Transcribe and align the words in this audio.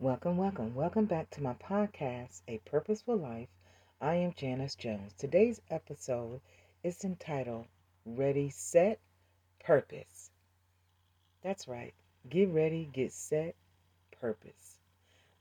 Welcome, 0.00 0.38
welcome, 0.38 0.74
welcome 0.74 1.04
back 1.04 1.28
to 1.32 1.42
my 1.42 1.52
podcast, 1.52 2.40
A 2.48 2.56
Purposeful 2.64 3.16
Life. 3.16 3.50
I 4.00 4.14
am 4.14 4.32
Janice 4.32 4.74
Jones. 4.74 5.12
Today's 5.12 5.60
episode 5.68 6.40
is 6.82 7.04
entitled 7.04 7.66
Ready, 8.06 8.48
Set, 8.48 8.98
Purpose. 9.62 10.30
That's 11.42 11.68
right. 11.68 11.92
Get 12.30 12.48
ready, 12.48 12.88
get 12.90 13.12
set, 13.12 13.54
purpose. 14.18 14.78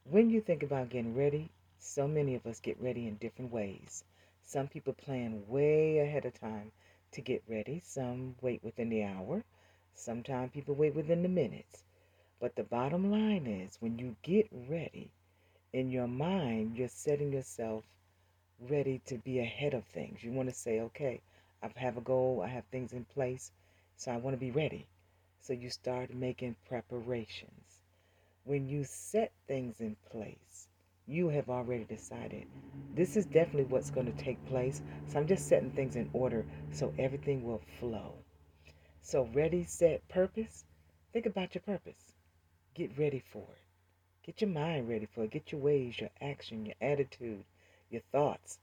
When 0.04 0.30
you 0.30 0.41
think 0.41 0.62
about 0.62 0.89
getting 0.89 1.16
ready, 1.16 1.52
so 1.78 2.05
many 2.05 2.36
of 2.36 2.46
us 2.46 2.60
get 2.60 2.82
ready 2.82 3.07
in 3.07 3.16
different 3.16 3.54
ways. 3.54 4.04
Some 4.44 4.68
people 4.68 4.91
plan 4.91 5.48
way 5.48 6.00
ahead 6.00 6.26
of 6.26 6.38
time 6.38 6.73
to 7.14 7.21
get 7.21 7.44
ready, 7.48 7.82
some 7.86 8.36
wait 8.41 8.62
within 8.62 8.89
the 8.89 9.04
hour, 9.04 9.46
sometimes 9.96 10.52
people 10.52 10.76
wait 10.76 10.96
within 10.96 11.23
the 11.23 11.30
minutes. 11.30 11.86
But 12.39 12.55
the 12.55 12.63
bottom 12.63 13.11
line 13.11 13.47
is 13.47 13.77
when 13.81 13.99
you 13.99 14.15
get 14.21 14.47
ready, 14.51 15.11
in 15.73 15.91
your 15.91 16.07
mind, 16.07 16.77
you're 16.77 16.88
setting 16.88 17.31
yourself 17.34 17.84
ready 18.59 19.02
to 19.05 19.17
be 19.17 19.39
ahead 19.39 19.73
of 19.73 19.84
things. 19.85 20.23
You 20.23 20.31
want 20.31 20.49
to 20.49 20.55
say, 20.55 20.80
okay, 20.80 21.21
I 21.61 21.70
have 21.75 21.97
a 21.97 22.02
goal, 22.02 22.41
I 22.44 22.47
have 22.47 22.66
things 22.66 22.94
in 22.94 23.05
place, 23.05 23.52
so 23.97 24.11
I 24.11 24.17
want 24.17 24.35
to 24.35 24.39
be 24.39 24.52
ready. 24.52 24.88
So 25.41 25.53
you 25.53 25.70
start 25.70 26.13
making 26.13 26.55
preparations. 26.67 27.81
When 28.45 28.67
you 28.67 28.83
set 28.83 29.31
things 29.47 29.80
in 29.80 29.95
place, 30.09 30.67
you 31.08 31.30
have 31.30 31.49
already 31.49 31.83
decided 31.83 32.45
this 32.95 33.17
is 33.17 33.25
definitely 33.25 33.66
what's 33.66 33.91
going 33.91 34.05
to 34.05 34.23
take 34.23 34.44
place. 34.47 34.81
So 35.08 35.19
I'm 35.19 35.27
just 35.27 35.47
setting 35.47 35.71
things 35.71 35.95
in 35.95 36.09
order 36.13 36.45
so 36.71 36.94
everything 36.97 37.44
will 37.44 37.61
flow. 37.80 38.13
So, 39.02 39.30
ready, 39.33 39.63
set, 39.63 40.08
purpose. 40.08 40.66
Think 41.13 41.25
about 41.25 41.55
your 41.55 41.61
purpose. 41.61 42.13
Get 42.79 42.97
ready 42.97 43.19
for 43.19 43.43
it. 43.43 44.25
Get 44.25 44.39
your 44.39 44.51
mind 44.51 44.88
ready 44.88 45.05
for 45.05 45.25
it. 45.25 45.31
Get 45.31 45.51
your 45.51 45.59
ways, 45.59 45.99
your 45.99 46.11
action, 46.21 46.65
your 46.65 46.75
attitude, 46.79 47.43
your 47.89 48.02
thoughts, 48.13 48.58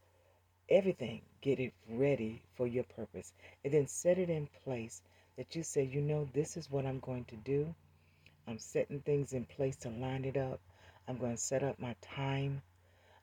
everything. 0.70 1.20
Get 1.42 1.60
it 1.60 1.74
ready 1.86 2.40
for 2.54 2.66
your 2.66 2.84
purpose. 2.84 3.34
And 3.62 3.74
then 3.74 3.86
set 3.86 4.16
it 4.16 4.30
in 4.30 4.48
place 4.64 5.02
that 5.36 5.54
you 5.54 5.62
say, 5.62 5.82
you 5.82 6.00
know, 6.00 6.26
this 6.32 6.56
is 6.56 6.70
what 6.70 6.86
I'm 6.86 6.98
going 7.00 7.26
to 7.26 7.36
do. 7.36 7.74
I'm 8.48 8.58
setting 8.58 9.00
things 9.00 9.34
in 9.34 9.44
place 9.44 9.76
to 9.80 9.90
line 9.90 10.24
it 10.24 10.38
up. 10.38 10.60
I'm 11.06 11.18
going 11.18 11.36
to 11.36 11.42
set 11.42 11.62
up 11.62 11.78
my 11.78 11.94
time. 12.00 12.62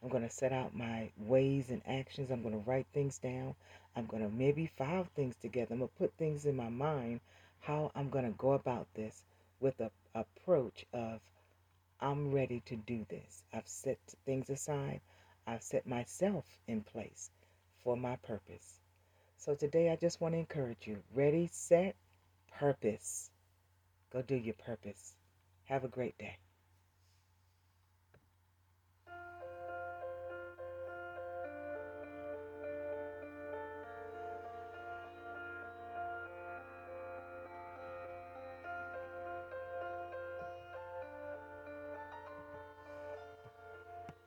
I'm 0.03 0.09
going 0.09 0.21
to 0.21 0.29
set 0.29 0.53
out 0.53 0.75
my 0.75 1.09
ways 1.17 1.71
and 1.71 1.81
actions. 1.87 2.29
I'm 2.29 2.43
going 2.43 2.53
to 2.53 2.69
write 2.69 2.85
things 2.93 3.17
down. 3.17 3.55
I'm 3.95 4.05
going 4.05 4.21
to 4.21 4.29
maybe 4.29 4.67
file 4.67 5.07
things 5.15 5.35
together. 5.41 5.73
I'm 5.73 5.79
going 5.79 5.89
to 5.89 5.97
put 5.97 6.13
things 6.19 6.45
in 6.45 6.55
my 6.55 6.69
mind 6.69 7.21
how 7.61 7.89
I'm 7.95 8.11
going 8.11 8.25
to 8.25 8.37
go 8.37 8.51
about 8.51 8.85
this 8.93 9.23
with 9.63 9.79
a 9.79 9.89
approach 10.13 10.85
of 10.93 11.21
I'm 12.01 12.33
ready 12.33 12.61
to 12.65 12.75
do 12.75 13.05
this. 13.09 13.43
I've 13.53 13.67
set 13.67 13.97
things 14.25 14.49
aside. 14.49 14.99
I've 15.47 15.63
set 15.63 15.87
myself 15.87 16.45
in 16.67 16.81
place 16.81 17.31
for 17.81 17.95
my 17.95 18.17
purpose. 18.17 18.81
So 19.37 19.55
today 19.55 19.89
I 19.89 19.95
just 19.95 20.19
want 20.19 20.33
to 20.33 20.39
encourage 20.39 20.85
you. 20.85 20.97
Ready, 21.15 21.49
set, 21.49 21.95
purpose. 22.59 23.31
Go 24.11 24.21
do 24.21 24.35
your 24.35 24.55
purpose. 24.55 25.15
Have 25.63 25.85
a 25.85 25.87
great 25.87 26.17
day. 26.17 26.37